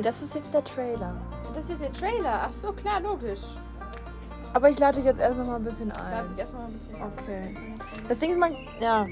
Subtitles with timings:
[0.00, 1.14] Nee, das ist jetzt der Trailer.
[1.54, 2.46] Das ist jetzt der Trailer.
[2.48, 3.40] Ach so, klar, logisch.
[4.54, 6.24] Aber ich lade dich jetzt erst noch mal ein bisschen ein.
[6.38, 6.94] erst mal ein bisschen.
[6.94, 7.54] Okay.
[8.08, 9.06] Das Ding ist mal, ja.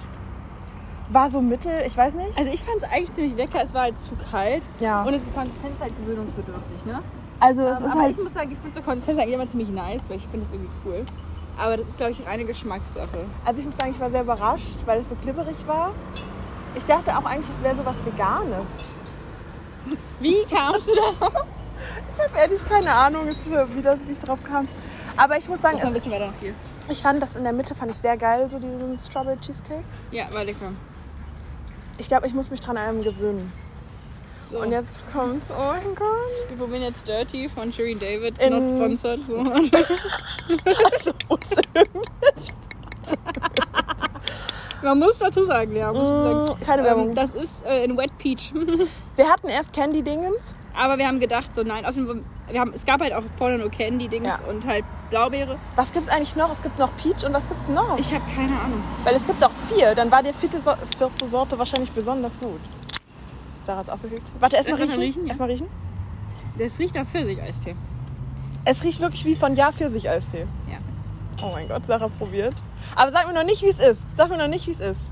[1.10, 2.38] War so mittel, ich weiß nicht.
[2.38, 3.62] Also ich fand es eigentlich ziemlich lecker.
[3.62, 4.64] Es war halt zu kalt.
[4.80, 5.04] Ja.
[5.04, 7.02] Und es die Konsistenz halt gewöhnungsbedürftig, ne?
[7.40, 9.48] Also es Ähm, ist aber halt ich muss sagen, ich finde so Konsistenz eigentlich immer
[9.48, 11.05] ziemlich nice, weil ich finde das irgendwie cool.
[11.58, 13.26] Aber das ist, glaube ich, reine Geschmackssache.
[13.46, 15.91] Also ich muss sagen, ich war sehr überrascht, weil es so glibberig war.
[16.76, 18.66] Ich dachte auch eigentlich, es wäre so was Veganes.
[20.20, 21.27] Wie kamst du da?
[22.10, 24.68] Ich habe ehrlich keine Ahnung, es ist, äh, wie, das, wie ich drauf kam.
[25.18, 26.54] Aber ich muss sagen, ein es, bisschen weiter nach hier.
[26.90, 29.84] ich fand das in der Mitte fand ich sehr geil, so diesen Strawberry Cheesecake.
[30.12, 30.72] Ja, war lecker.
[31.98, 33.52] Ich glaube, ich muss mich dran einem gewöhnen.
[34.50, 34.60] So.
[34.60, 36.08] Und jetzt kommt's, oh mein Gott.
[36.50, 38.38] wir probieren jetzt Dirty von Shireen David.
[38.40, 39.20] In- Not sponsored.
[39.27, 39.38] So.
[40.91, 41.12] Also,
[44.84, 45.91] Man muss dazu sagen, ja.
[45.94, 46.60] Muss Mm, sagen.
[46.66, 47.10] keine Werbung.
[47.10, 48.52] Ähm, das ist äh, in Wet Peach.
[49.16, 50.56] wir hatten erst Candy-Dingens.
[50.76, 53.70] Aber wir haben gedacht, so nein, außerdem, wir haben, es gab halt auch vorne nur
[53.70, 54.40] Candy-Dings Ja.
[54.50, 55.58] und halt Blaubeere.
[55.76, 56.52] Was gibt's eigentlich noch?
[56.52, 57.98] Es gibt noch Peach und was gibt's noch?
[58.00, 58.82] Ich habe keine Ahnung.
[59.04, 59.94] Weil es gibt auch vier.
[59.94, 62.60] Dann war die vierte, so vierte Sorte wahrscheinlich besonders gut.
[63.60, 64.24] Sarah hat's aufgefüllt.
[64.40, 65.03] Warte, erstmal Erst mal riechen.
[65.03, 65.28] riechen, ja.
[65.30, 65.68] Erstmal riechen.
[66.58, 67.75] Das riecht nach Pfirsich-Eistee.
[68.66, 70.47] Es riecht wirklich wie von Ja Pfirsich-Eistee.
[70.72, 70.78] Ja.
[71.44, 72.56] Oh mein Gott, Sarah probiert.
[72.96, 74.02] Aber sag mir noch nicht, wie es ist.
[74.18, 75.12] Sag mir noch nicht, wie es ist.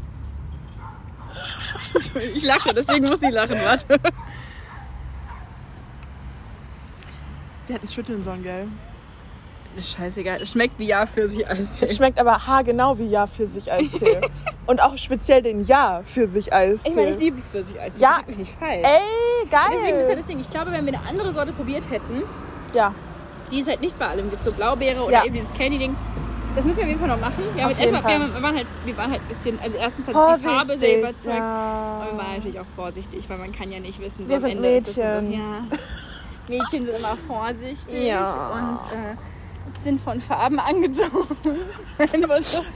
[2.35, 3.99] Ich lache, deswegen muss ich lachen, warte.
[7.67, 8.67] Wir hätten es schütteln sollen, gell?
[9.77, 11.85] Ist scheißegal, es schmeckt wie Ja Pfirsich-Eistee.
[11.85, 14.19] Es schmeckt aber haargenau wie Ja Pfirsich-Eistee.
[14.65, 16.89] Und auch speziell den Ja Pfirsich-Eistee.
[16.89, 18.01] Ich meine, ich liebe Pfirsich-Eistee.
[18.01, 18.17] Ja.
[18.19, 18.85] Das ist nicht falsch.
[18.85, 19.69] Ey, geil.
[19.71, 22.23] Deswegen ist ja das Ding, ich glaube, wenn wir eine andere Sorte probiert hätten,
[22.73, 22.93] ja.
[23.49, 25.23] die es halt nicht bei allem gibt, so Blaubeere oder Ja.
[25.25, 25.95] eben dieses Candy-Ding,
[26.55, 27.43] das müssen wir auf jeden Fall noch machen.
[27.53, 30.07] Wir, haben erstmal, wir, haben, wir, waren halt, wir waren halt ein bisschen, also erstens
[30.07, 31.37] hat die Farbe sehr überzeugt.
[31.37, 32.01] Ja.
[32.01, 34.41] Aber wir waren natürlich auch vorsichtig, weil man kann ja nicht wissen, so Wir am
[34.41, 35.31] sind Ende Mädchen.
[35.31, 35.67] So, ja.
[36.47, 38.51] Mädchen sind immer vorsichtig Ja.
[38.53, 41.27] und äh, sind von Farben angezogen.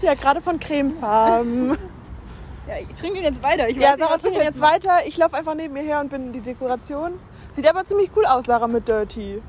[0.02, 1.70] Ja, gerade von Cremefarben.
[2.68, 3.68] ja, ich trinke jetzt weiter.
[3.68, 5.00] Ich ja, Sarah trinkt jetzt weiter.
[5.06, 7.14] Ich laufe einfach neben mir her und bin die Dekoration.
[7.54, 9.42] Sieht aber ziemlich cool aus, Sarah, mit Dirty.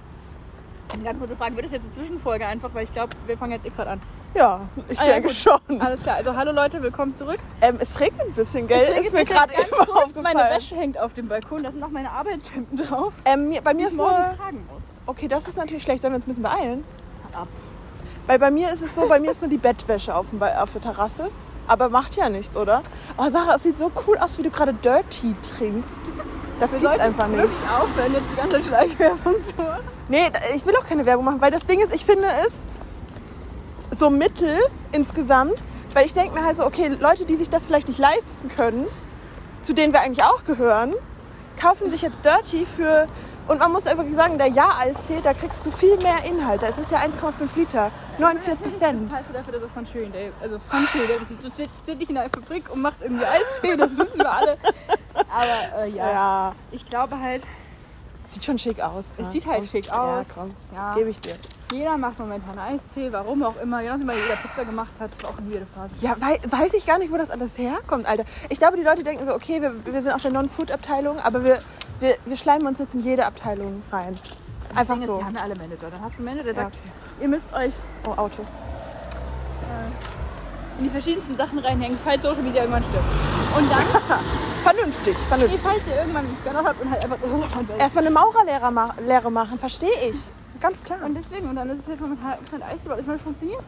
[0.89, 1.05] Machst.
[1.05, 3.67] Ganz kurze Frage, wird das jetzt eine Zwischenfolge einfach, weil ich glaube, wir fangen jetzt
[3.67, 4.01] eh gerade an.
[4.35, 5.37] Ja, ich Ah, ja, denke gut.
[5.37, 5.81] schon.
[5.81, 7.39] Alles klar, also hallo Leute, willkommen zurück.
[7.63, 8.79] Ähm, es regnet ein bisschen, gell?
[8.83, 10.23] Es regnet ist mir gerade Ganz kurz, aufgefallen.
[10.37, 13.85] Meine Wäsche hängt auf dem Balkon, da sind auch meine Arbeitshemden drauf, Ähm, bei mir
[13.87, 14.37] ich ist morgen nur...
[14.37, 14.83] tragen muss.
[15.07, 16.03] Okay, das ist natürlich schlecht.
[16.03, 16.85] Sollen wir uns ein bisschen beeilen?
[17.33, 17.49] Ab.
[18.27, 20.73] Weil bei mir ist es so, bei mir ist nur die Bettwäsche auf, dem, auf
[20.73, 21.31] der Terrasse.
[21.69, 22.83] Aber macht ja nichts, oder?
[23.17, 26.11] Oh, Sarah, es sieht so cool aus, wie du gerade Dirty trinkst.
[26.61, 27.43] Das Wir gibt's einfach nicht.
[27.43, 29.85] wirklich aufhören, jetzt die ganze Schleichwerbung zu machen.
[30.09, 34.11] Nee, ich will auch keine Werbung machen, weil das Ding ist, ich finde es so
[34.11, 34.59] mittel
[34.93, 35.63] insgesamt.
[35.95, 38.87] Weil ich denke mir halt so, okay, Leute, die sich das vielleicht nicht leisten können,
[39.63, 40.95] zu denen wir eigentlich auch gehören,
[41.59, 43.07] kaufen sich jetzt Dirty für...
[43.49, 46.63] Und man muss einfach sagen, der Ja-Eistee, da kriegst du viel mehr Inhalt.
[46.65, 49.13] Es ist ja 1,5 Liter, 49 Cent.
[49.13, 51.43] Heißt dafür, dass es von Shirin David, also von Shirin David ist.
[51.43, 54.59] So steht, steht nicht in der Fabrik und macht irgendwie Eistee, das wissen wir alle.
[55.15, 57.45] Aber äh, ja, Ja, ich glaube halt,
[58.31, 59.05] sieht schon schick aus.
[59.19, 59.67] es ja, sieht halt komm.
[59.69, 60.29] schick Ja, aus.
[60.35, 61.35] komm, Ja, gebe ich dir.
[61.73, 63.83] jeder macht momentan Eistee, warum auch immer.
[63.83, 65.95] Genauso wie jeder Pizza gemacht hat, ist auch eine weirde Phase.
[66.01, 68.25] Ja, wei weiß ich gar nicht, wo das alles herkommt, Alter.
[68.49, 71.59] Ich glaube, die Leute denken so, okay, wir, wir sind aus der Non-Food-Abteilung, aber wir,
[72.01, 74.15] wir, wir schleimen uns jetzt in jede Abteilung rein.
[74.75, 75.19] Einfach ist, so.
[75.19, 75.91] Die haben ja alle Manager.
[75.91, 76.77] Dann hast du einen Manager, der Ja, sagt,
[77.21, 77.73] ihr müsst euch
[78.05, 78.45] Oh, Auto.
[80.79, 83.05] In die verschiedensten Sachen reinhängen, falls Social Media irgendwann stimmt.
[83.57, 84.19] Und dann,
[84.65, 85.61] Vernünftig, nee, vernünftig.
[85.63, 87.79] falls ihr irgendwann einen Scanner habt und halt einfach irrelevant werdet.
[87.81, 90.17] Erstmal eine Maurerlehre ma Lehre machen, verstehe ich.
[90.61, 90.99] Ganz klar.
[91.05, 93.63] Und deswegen, und dann ist es jetzt momentan mit Eistee, weil es mal funktioniert.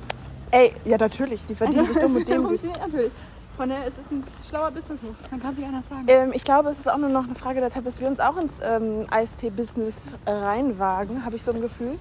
[0.51, 2.43] Ey, ja, natürlich, die verdienen sich dumm es mit dem.
[2.47, 3.13] funktioniert natürlich.
[3.57, 5.15] Von daher, es ist ein schlauer Business-Move.
[5.31, 6.05] Man kann sich anders sagen.
[6.07, 8.21] Ähm, ich glaube, es ist auch nur noch eine Frage der Zeit, bis wir uns
[8.21, 11.99] auch ins ähm, Eistee-Business äh, reinwagen, habe ich so ein Gefühl.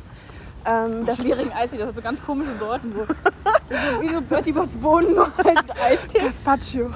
[0.65, 2.93] Ähm, das schwierigen Eistee, das hat so ganz komische Sorten.
[2.93, 2.99] So.
[3.69, 6.19] so wie so Bertie Botts Bohnen, nur halt Eistee.
[6.19, 6.89] Gazpacho.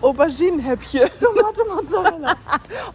[0.00, 1.08] Auberginenhäppchen.
[1.20, 2.34] Tomate Mozzarella.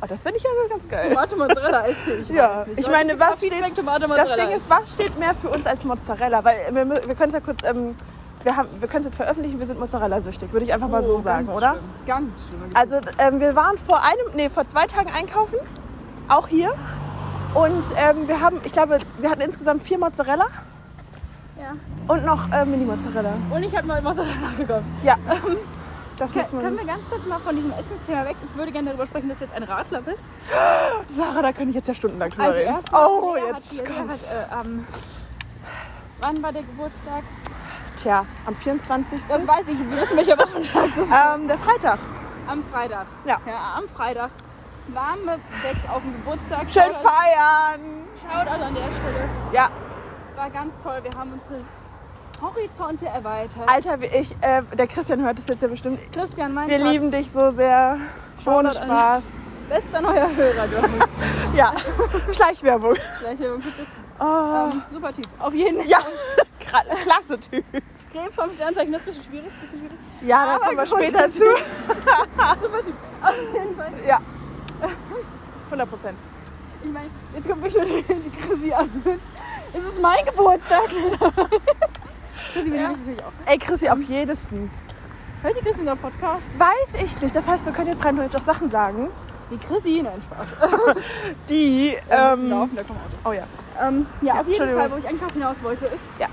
[0.02, 1.10] Oh, das finde ich ja ganz geil.
[1.10, 2.16] Tomate Mozzarella Eistee.
[2.22, 2.80] Ich Ja, weiß nicht.
[2.80, 4.36] ich Leute, meine, was steht- Das.
[4.36, 6.44] Ding ist, was steht mehr für uns als Mozzarella?
[6.44, 7.96] Weil wir, wir können es ja kurz, ähm,
[8.44, 11.16] wir, haben, wir können es jetzt veröffentlichen, wir sind Mozzarella-süchtig, würde ich einfach mal so
[11.18, 11.72] Oh, sagen, ganz oder?
[11.74, 11.84] Schlimm.
[12.08, 12.70] Ganz schlimm.
[12.74, 15.58] Also ähm, wir waren vor einem, nee, vor zwei Tagen einkaufen,
[16.28, 16.72] auch hier.
[17.54, 20.46] Und ähm, wir haben, ich glaube, wir hatten insgesamt vier Mozzarella
[21.60, 21.76] ja.
[22.08, 23.34] und noch äh, Mini-Mozzarella.
[23.52, 24.84] Und ich habe neue Mozzarella gekauft.
[25.04, 25.16] Ja.
[26.18, 28.36] Das Ke- muss Können wir ganz kurz mal von diesem Essensthema weg?
[28.44, 30.26] Ich würde gerne darüber sprechen, dass du jetzt ein Radler bist.
[31.16, 32.74] Sarah, da könnte ich jetzt ja stundenlang drüber Also reden.
[32.76, 34.28] erstmal, Oh, Lea jetzt kommt's.
[34.30, 34.86] hat, äh, am-
[36.20, 37.24] wann war der Geburtstag?
[38.02, 39.22] Tja, am 24.
[39.30, 41.14] Das weiß ich, wir wissen welcher Wochentag das ist.
[41.14, 42.00] ähm, der Freitag.
[42.48, 43.06] Am Freitag.
[43.26, 43.38] Ja.
[43.46, 44.32] ja am Freitag.
[44.88, 46.70] Warme weg auf den Geburtstag.
[46.70, 47.80] Schön Shoutout- feiern.
[48.22, 49.30] Shoutout an der Stelle.
[49.54, 49.70] Ja,
[50.40, 51.00] War ganz toll.
[51.04, 51.60] Wir haben unsere
[52.42, 53.68] Horizonte erweitert.
[53.68, 56.00] Alter, wie ich, äh, der Christian hört es jetzt ja bestimmt.
[56.14, 57.98] Christian, mein Wir Schatz, lieben dich so sehr.
[58.46, 59.24] Ohne Spaß.
[59.68, 60.66] Bester neuer Hörer.
[60.68, 61.74] Du Ja,
[62.32, 62.96] Schleichwerbung.
[63.38, 63.92] hier gut bist.
[64.18, 64.24] Oh.
[64.72, 65.28] Ähm, super Typ.
[65.40, 65.88] Auf jeden Fall.
[65.90, 65.98] Ja,
[67.04, 67.66] klasse Typ.
[68.14, 69.52] Krebs vom Sternzeichen, das ist ein bisschen schwierig.
[69.60, 69.98] Bisschen schwierig.
[70.22, 71.40] Ja, da kommen wir später zu.
[72.62, 72.96] Super Typ.
[73.22, 73.92] Auf jeden Fall.
[74.08, 74.20] Ja,
[75.66, 76.18] 100 Prozent.
[76.82, 79.20] Ich meine, jetzt kommt mich schon die Chrissy an mit.
[79.74, 80.88] Es ist mein Geburtstag.
[82.54, 82.90] Chrissy, wir Ja.
[82.90, 83.32] natürlich auch.
[83.46, 84.72] Ey, Chrissy, auf jedesten.
[85.42, 86.58] Hört die Chrissy unseren Podcast?
[86.58, 87.36] Weiß ich nicht.
[87.36, 89.10] Das heißt, wir können jetzt rein theoretisch auch Sachen sagen,
[89.52, 90.02] Die Chrissy?
[90.04, 90.96] Nein, Spaß.
[91.50, 91.96] die.
[92.12, 93.20] Ähm, laufen, da kommen Autos.
[93.26, 93.44] oh ja.
[93.88, 94.76] Ähm, ja, Ja, auf jeden.
[94.78, 96.28] Fall, wo ich eigentlich auch hinaus wollte, ist, Ja.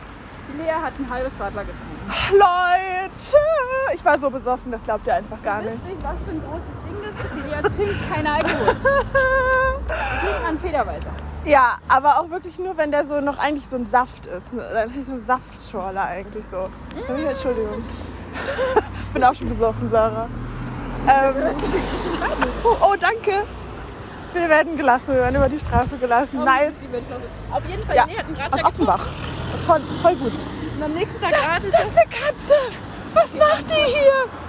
[0.53, 2.13] die Lea hat ein halbes Radler getrunken.
[2.33, 5.83] Leute, ich war so besoffen, das glaubt ihr einfach gar Ihr nicht.
[5.87, 7.35] wisst nicht, was für ein großes Ding das ist.
[7.35, 8.75] Die Lea trinkt keinen Alkohol.
[9.87, 11.11] Trinkt man Federweißer.
[11.47, 14.47] Ja, aber auch wirklich nur, wenn der so noch eigentlich so ein Saft ist.
[14.75, 16.69] Eigentlich so ein Saftschorle eigentlich so.
[17.13, 17.27] Mm.
[17.29, 17.85] Entschuldigung.
[19.13, 20.29] Bin auch schon besoffen, Sarah.
[21.09, 21.35] Ähm,
[22.65, 23.45] oh, oh, danke.
[24.33, 26.45] Wir werden gelassen, wir werden über die Straße gelassen.
[26.45, 26.75] Nice.
[26.91, 27.23] Wird klasse.
[27.53, 28.67] Auf jeden Fall, Ja, die Lea hat einen aus Radler.
[28.67, 29.09] Offenbach.
[29.67, 30.33] Voll, voll gut.
[30.77, 32.55] Und am nächsten Tag radelte Das ist eine Katze.
[33.15, 34.46] Was macht die hier?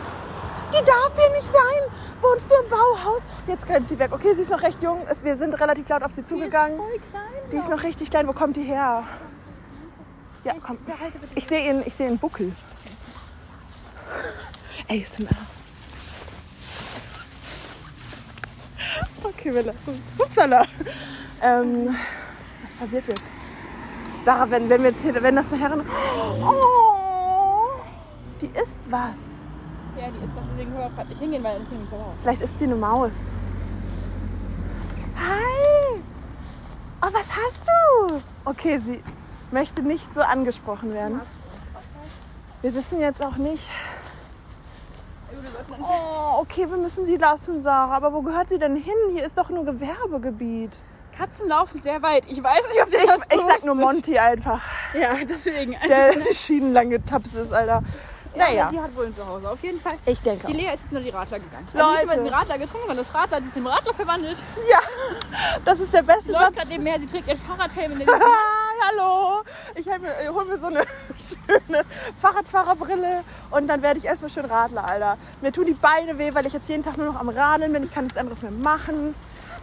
[0.74, 1.92] Die darf hier nicht sein.
[2.22, 3.22] Wohnst du im Bauhaus?
[3.48, 4.12] Jetzt rennt sie weg.
[4.12, 5.06] Okay, sie ist noch recht jung.
[5.24, 6.78] Wir sind relativ laut auf sie Die ist zugegangen.
[6.78, 7.24] voll klein.
[7.52, 8.28] Die ist noch richtig klein.
[8.28, 9.04] Wo kommt die her?
[10.44, 10.78] Ja, komm.
[11.36, 12.52] Ich sehe ihn, ich sehe ihn Buckel.
[14.90, 15.28] ASMR.
[19.24, 20.00] Okay, wir lassen uns.
[20.26, 20.64] Upsala.
[21.42, 21.96] Ähm,
[22.64, 23.22] was passiert jetzt?
[24.24, 25.86] Sarah, wenn, wenn wir jetzt hier, wenn das eine Herren.
[26.42, 27.82] Oh,
[28.42, 29.27] die isst was.
[29.98, 31.90] Ja, die ist was, deswegen können wir auch gerade nicht hingehen, weil dann ist nämlich
[31.90, 32.14] sauer.
[32.22, 33.12] Vielleicht ist sie eine Maus.
[35.18, 36.02] Hi!
[37.02, 38.22] Oh, was hast du?
[38.46, 39.02] Okay, sie
[39.52, 41.22] möchte nicht so angesprochen werden.
[42.62, 43.68] Wir wissen jetzt auch nicht.
[45.80, 47.96] Oh, okay, wir müssen sie lassen, Sarah.
[47.96, 48.94] Aber wo gehört sie denn hin?
[49.12, 50.78] Hier ist doch nur Gewerbegebiet.
[51.18, 52.26] Katzen laufen sehr weit.
[52.28, 54.62] Ich weiß nicht, ob der Ich, das ich sag nur Monty einfach.
[54.94, 55.76] Ja, deswegen.
[55.76, 57.84] Also, Der die Schienen lang getapst ist, Alter.
[58.38, 59.50] Naja, Die hat wohl ein Zuhause.
[59.50, 59.94] Auf jeden Fall.
[60.06, 60.54] ich denke Die.
[60.54, 61.68] Lea ist jetzt nur die Radler gegangen.
[61.74, 62.10] Leute.
[62.10, 64.38] Also nicht, sie Radler getrunken sondern das Radler hat sich in den Radler verwandelt.
[64.70, 64.80] Ja,
[65.66, 66.56] das ist der beste Läuft Satz.
[66.56, 69.44] gerade nebenher, sie trägt ihren Fahrradhelm in den hallo.
[69.76, 70.84] Ich hole mir so eine
[71.20, 71.84] schöne
[72.20, 75.18] Fahrradfahrerbrille und dann werde ich erstmal schön Radler, Alter.
[75.42, 77.84] Mir tun die Beine weh, weil ich jetzt jeden Tag nur noch am Radeln bin.
[77.84, 79.16] Ich kann nichts anderes mehr machen.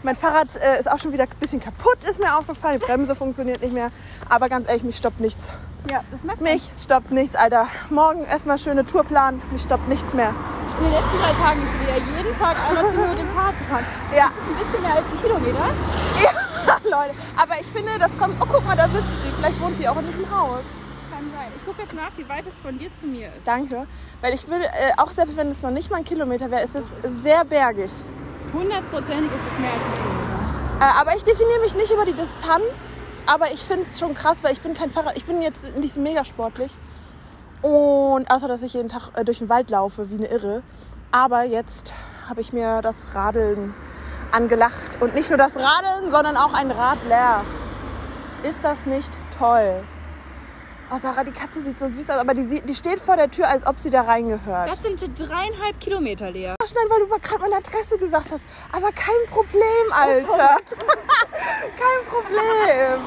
[0.03, 2.79] Mein Fahrrad äh, ist auch schon wieder ein bisschen kaputt, ist mir aufgefallen.
[2.79, 3.91] Die Bremse funktioniert nicht mehr.
[4.29, 5.49] Aber ganz ehrlich, mich stoppt nichts.
[5.91, 6.53] Ja, das merkt man.
[6.53, 7.67] Mich stoppt nichts, Alter.
[7.91, 9.43] Morgen erstmal schöne Tour planen.
[9.51, 10.35] Mich stoppt nichts mehr.
[10.79, 13.29] In den letzten drei Tagen ist sie wieder jeden Tag einmal zu mir mit dem
[13.29, 13.85] Fahrrad gefahren.
[14.17, 15.65] Ja, Das ist ein bisschen mehr als ein Kilometer.
[16.85, 17.15] Leute.
[17.37, 18.35] Aber ich finde, das kommt.
[18.41, 19.31] Oh, guck mal, da sitzt sie.
[19.37, 20.63] Vielleicht wohnt sie auch in diesem Haus.
[21.13, 21.53] Kann sein.
[21.57, 23.47] Ich gucke jetzt nach, wie weit es von dir zu mir ist.
[23.47, 23.87] Danke.
[24.21, 26.75] Weil ich will, äh, auch selbst wenn es noch nicht mal ein Kilometer wäre, ist
[26.75, 26.85] es
[27.23, 27.91] sehr bergig.
[28.53, 30.87] Hundertprozentig ist es mehr als ein Kilometer.
[30.87, 32.94] Äh, aber ich definiere mich nicht über die Distanz.
[33.27, 35.17] Aber ich finde es schon krass, weil ich bin kein Fahrrad.
[35.17, 36.73] Ich bin jetzt nicht so mega sportlich.
[37.63, 40.63] Und außer, dass ich jeden Tag äh, durch den Wald laufe, wie eine Irre.
[41.11, 41.93] Aber jetzt
[42.29, 43.75] habe ich mir das Radeln
[44.33, 45.01] angelacht.
[45.01, 47.43] Und nicht nur das Radeln, sondern auch ein Radler.
[48.43, 49.83] Ist das nicht toll?
[50.91, 53.48] Oh, Sarah, die Katze sieht so süß aus, aber die, die steht vor der Tür,
[53.48, 54.69] als ob sie da reingehört.
[54.69, 56.55] Das sind dreieinhalb Kilometer, Lea.
[56.67, 58.43] schnell, weil du gerade meine Adresse gesagt hast.
[58.70, 60.36] Aber kein Problem, Alter.
[60.69, 63.00] kein Problem.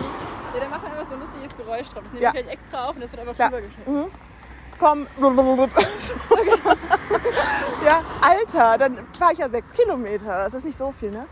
[0.53, 2.03] Ja, dann machen wir einfach so ein lustiges Geräusch drauf.
[2.03, 2.29] Das nehme Ja.
[2.33, 3.47] ich gleich extra auf und das wird einfach Ja.
[3.49, 4.11] drüber geschnitten.
[4.77, 5.07] Vom.
[7.85, 10.43] ja, Alter, dann fahre ich ja sechs Kilometer.
[10.45, 11.25] Das ist nicht so viel, ne?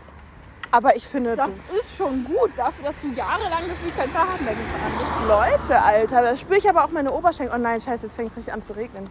[0.70, 4.54] Aber ich finde, Das ist schon gut dafür, dass du jahrelang gefühlt kein Fahrrad mehr
[4.54, 5.68] gefahren bist.
[5.70, 7.54] Leute, Alter, da spüre ich aber auch meine Oberschenkel.
[7.56, 9.08] Oh nein, scheiße, jetzt fängt es richtig an zu regnen.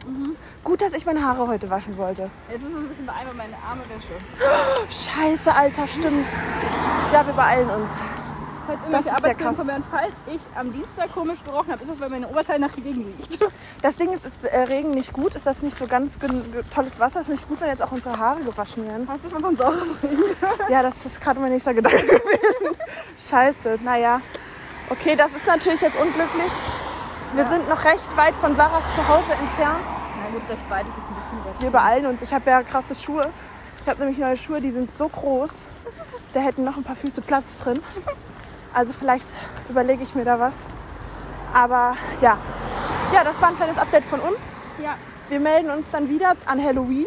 [0.63, 2.29] Gut, dass ich meine Haare heute waschen wollte.
[2.49, 5.09] Jetzt müssen wir ein bisschen beeilen, weil meine Arme wäsche.
[5.11, 6.27] Scheiße, Alter, stimmt.
[7.13, 7.91] Ja, wir beeilen uns.
[8.65, 11.91] Falls Das irgendwelche ja Arbeitskollegen kommen werden, falls ich am Dienstag komisch gerochen habe, ist
[11.91, 13.39] das, weil meine Oberteil nach Regen riecht.
[13.81, 15.35] Das Ding ist, ist äh, Regen nicht gut?
[15.35, 16.17] Ist das nicht so ganz
[16.73, 17.21] tolles Wasser?
[17.21, 19.07] Ist nicht gut, wenn jetzt auch unsere Haare gewaschen werden?
[19.07, 20.23] Hast du schon von sauren Regen?
[20.69, 22.75] Ja, das ist gerade mein nächster Gedanke gewesen.
[23.29, 24.21] Scheiße, naja.
[24.89, 26.51] Okay, das ist natürlich jetzt unglücklich.
[27.35, 29.85] Wir sind noch recht weit von Sarahs Zuhause entfernt.
[30.23, 31.61] Nein, gut, recht weit ist jetzt ein bisschen weit.
[31.61, 32.21] Wir beeilen uns.
[32.23, 33.29] Ich habe ja krasse Schuhe.
[33.83, 35.65] Ich habe nämlich neue Schuhe, die sind so groß.
[36.33, 37.81] Da hätten noch ein paar Füße Platz drin.
[38.75, 39.25] Also vielleicht
[39.69, 40.65] überlege ich mir da was.
[41.53, 42.37] Aber ja.
[43.13, 44.37] Ja, das war ein kleines Update von uns.
[44.83, 44.97] Ja.
[45.29, 47.05] Wir melden uns dann wieder an Halloween.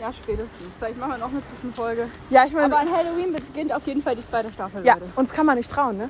[0.00, 0.76] Ja, spätestens.
[0.78, 2.08] Vielleicht machen wir noch eine Zwischenfolge.
[2.30, 5.06] Ja, ich meine, Aber an Halloween beginnt auf jeden Fall die zweite Staffel, ja, Leute.
[5.16, 6.08] uns kann man nicht trauen, ne?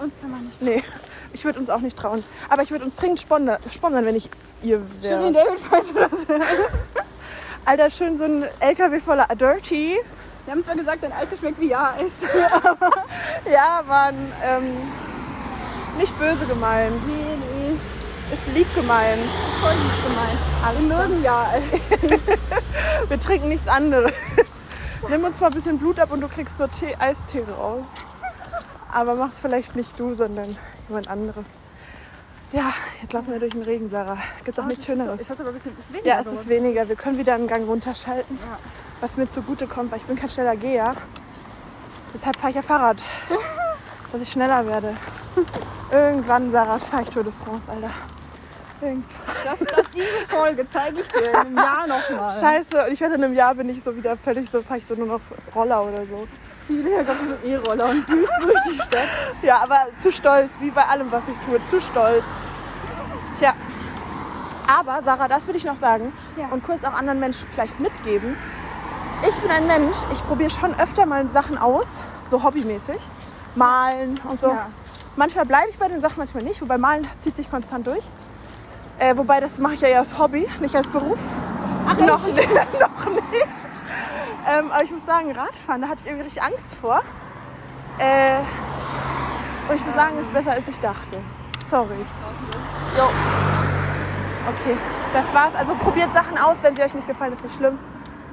[0.00, 0.62] Uns kann man nicht.
[0.62, 0.82] Nee,
[1.32, 2.22] ich würde uns auch nicht trauen.
[2.48, 4.30] Aber ich würde uns dringend sponsern, sponsern wenn ich
[4.62, 5.46] ihr Shirin wäre.
[5.46, 6.26] David, falls du das.
[7.64, 9.98] Alter, schön so ein LKW voller Dirty.
[10.44, 12.10] Wir haben zwar gesagt, dein Eis schmeckt wie Ja-Eis.
[13.50, 14.76] Ja, waren ähm,
[15.98, 17.06] nicht böse gemeint.
[17.06, 18.34] Nee, nee.
[18.34, 19.22] Ist lieb gemeint.
[19.60, 20.38] Voll nicht gemeint.
[20.64, 22.20] Alles Wir mögen Ja-Eis.
[23.08, 24.12] Wir trinken nichts anderes.
[25.08, 27.86] Nimm uns mal ein bisschen Blut ab und du kriegst so Tee, Eistee raus.
[28.90, 30.56] Aber mach's vielleicht nicht du, sondern
[30.88, 31.44] jemand anderes.
[32.52, 34.18] Ja, jetzt laufen wir durch den Regen, Sarah.
[34.44, 35.20] Gibt doch nichts Schöneres.
[35.20, 36.86] Ist das aber ein bisschen ist weniger Ja, es ist weniger.
[36.88, 38.58] Wir können wieder einen Gang runterschalten, Ja.
[39.00, 40.94] was mir zugute kommt, weil ich bin kein schneller Geher.
[42.14, 43.02] Deshalb fahre ich ja Fahrrad,
[44.12, 44.94] dass ich schneller werde.
[45.90, 47.90] Irgendwann, Sarah, fahre ich Tour de France, Alter.
[48.82, 49.04] Irgendwann.
[49.44, 52.38] Das, das, diese Folge zeige ich dir in einem Jahr nochmal.
[52.38, 54.86] Scheiße, und ich wette, in einem Jahr bin ich so wieder völlig so, fahre ich
[54.86, 55.20] so nur noch
[55.54, 56.28] Roller oder so.
[56.76, 59.08] Julia kommt so E-Roller und düst durch die Stadt.
[59.42, 61.62] Ja, aber zu stolz, wie bei allem, was ich tue.
[61.64, 62.24] Zu stolz.
[63.38, 63.54] Tja.
[64.66, 66.46] Aber, Sarah, das will ich noch sagen Ja.
[66.50, 68.36] und kurz auch anderen Menschen vielleicht mitgeben.
[69.28, 71.86] Ich bin ein Mensch, ich probiere schon öfter mal Sachen aus,
[72.30, 72.98] so hobbymäßig.
[73.54, 74.48] Malen und so.
[74.48, 74.68] Ja.
[75.16, 76.62] Manchmal bleibe ich bei den Sachen, manchmal nicht.
[76.62, 78.02] Wobei Malen zieht sich konstant durch.
[78.98, 81.18] Äh, wobei, das mache ich ja eher als Hobby, nicht als Beruf.
[81.86, 82.48] Ach, noch, nicht,
[82.80, 83.46] noch nicht.
[84.52, 87.00] Ähm, aber ich muss sagen, Radfahren, da hatte ich irgendwie richtig Angst vor.
[87.98, 88.38] Äh,
[89.68, 91.18] und ich muss sagen, es ist besser, als ich dachte.
[91.68, 92.04] Sorry.
[92.96, 93.04] Jo.
[94.48, 94.76] Okay,
[95.12, 95.54] das war's.
[95.54, 97.78] Also probiert Sachen aus, wenn sie euch nicht gefallen, ist nicht schlimm.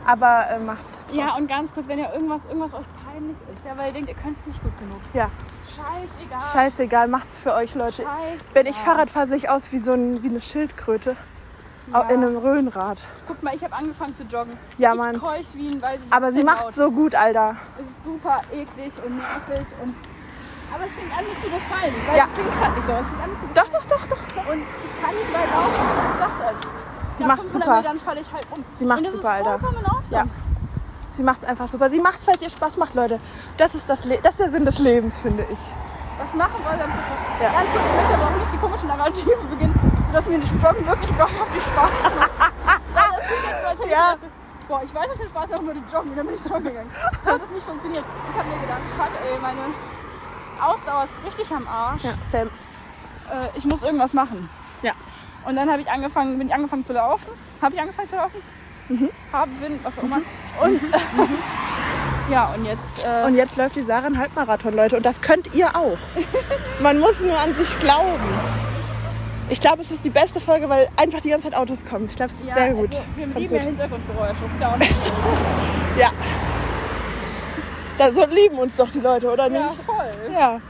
[0.06, 1.06] Aber äh, macht's.
[1.14, 4.10] Ja, und ganz kurz, wenn ihr irgendwas, irgendwas euch peinlich ist, ja, weil ihr denkt,
[4.10, 5.00] ihr könnt es nicht gut genug.
[5.14, 5.30] Ja,
[5.68, 6.42] Scheißegal.
[6.52, 8.04] scheißegal, macht's für euch, Leute.
[8.04, 8.38] Scheißegal.
[8.54, 11.16] Wenn ich Fahrrad fahre, sehe ich aus wie so ein, wie eine Schildkröte
[11.92, 12.02] Ja.
[12.10, 12.98] in einem Röhnrad.
[13.28, 14.54] Guck mal, ich habe angefangen zu joggen.
[14.78, 15.20] Ja, ich Mann.
[15.20, 17.56] keuch wie ein, weiß ich Aber sie macht so gut, Alter.
[17.78, 19.96] Es ist super eklig und nervig und.
[20.74, 21.94] Aber es fängt an mir zu gefallen.
[21.98, 22.26] Ich weiß, Ja.
[22.26, 22.92] es gerade nicht so.
[22.94, 24.28] Es fängt an mir zu Doch, doch, doch, doch.
[24.28, 24.48] gefallen.
[24.50, 25.86] Und ich kann nicht weit laufen.
[26.14, 26.68] Ich sag's euch.
[27.18, 27.82] Sie Nach macht 500 super.
[27.82, 28.66] Metern falle ich halt um.
[28.76, 29.60] Sie macht und super, Alter.
[30.12, 30.24] Ja.
[31.12, 31.90] Sie macht's einfach super.
[31.90, 33.20] Sie macht's, weil es ihr Spaß macht, Leute.
[33.58, 35.58] Das ist, das, Le das ist der Sinn des Lebens, finde ich.
[36.20, 36.90] Was machen soll dann?
[37.42, 37.52] Ja.
[37.52, 39.69] Ganz kurz, ich möchte aber auch nicht die komischen Narrative beginnen,
[40.10, 42.32] sodass mir das Joggen wirklich wahrhaftig Spaß macht.
[42.94, 44.14] Das jetzt so, als hätte Ja.
[44.14, 44.34] ich gedacht,
[44.68, 46.10] boah, ich weiß, dass mir Spaß macht, würde joggen.
[46.12, 46.92] Und dann bin ich joggen gegangen.
[47.24, 48.04] So hat das nicht funktioniert.
[48.32, 49.60] Ich habe mir gedacht, fuck ey, meine
[50.62, 52.04] Ausdauer ist richtig am Arsch.
[52.04, 52.48] Ja, Sam.
[52.48, 54.50] Äh, ich muss irgendwas machen.
[54.82, 54.92] Ja.
[55.46, 57.28] Und dann habe ich angefangen, bin ich angefangen zu laufen.
[57.62, 58.42] Habe ich angefangen zu laufen?
[58.90, 59.10] Mhm.
[59.32, 60.18] Habe, bin, was auch immer.
[60.62, 60.82] Und
[62.30, 63.06] ja, und jetzt.
[63.08, 64.98] Äh, Und jetzt läuft die Sarah einen Halbmarathon, Leute.
[64.98, 65.98] Und das könnt ihr auch.
[66.82, 68.20] Man muss nur an sich glauben.
[69.50, 72.08] Ich glaube, es ist die beste Folge, weil einfach die ganze Zeit Autos kommen.
[72.10, 72.90] Ich glaube, es ist ja, sehr gut.
[72.90, 73.68] Also, wir Es lieben ja gut.
[73.68, 74.36] Hintergrundgeräusche.
[74.44, 75.12] Das ist ja auch nicht so.
[76.00, 76.12] Ja.
[77.98, 79.82] Da so lieben uns doch die Leute, oder Ja, nicht?
[79.86, 80.14] voll.
[80.32, 80.62] Ja.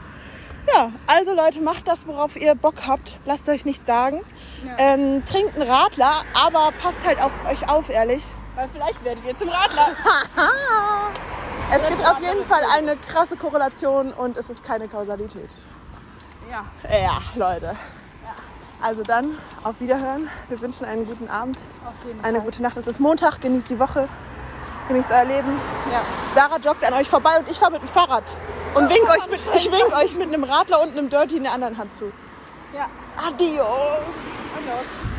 [0.74, 3.18] Ja, also Leute, macht das, worauf ihr Bock habt.
[3.24, 4.20] Lasst euch nicht sagen.
[4.64, 4.72] Ja.
[4.78, 8.24] Ähm, trinkt einen Radler, aber passt halt auf euch auf, ehrlich.
[8.56, 9.88] Weil vielleicht werdet ihr zum Radler.
[11.72, 12.44] Es gibt auf jeden.
[12.46, 15.48] Fall eine krasse Korrelation und es ist keine Kausalität.
[16.50, 16.64] Ja.
[16.90, 17.76] Ja, Leute.
[18.82, 20.28] Also dann, auf Wiederhören.
[20.48, 22.44] Wir wünschen einen guten Abend, Auf jeden eine Fall.
[22.46, 22.76] gute Nacht.
[22.76, 24.08] Es ist Montag, genießt die Woche,
[24.88, 25.60] genießt euer Leben.
[25.92, 26.00] Ja.
[26.34, 28.24] Sarah joggt an euch vorbei und ich fahre mit dem Fahrrad.
[28.74, 31.52] Und wink euch mit, ich wink euch mit einem Radler und einem Dirty in der
[31.52, 32.06] anderen Hand zu.
[32.74, 32.86] Ja.
[33.16, 34.14] Adios!
[34.56, 35.10] Und los.